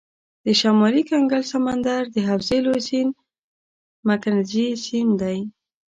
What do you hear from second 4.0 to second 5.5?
مکنزي سیند دی.